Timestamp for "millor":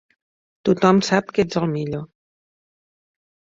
1.75-2.03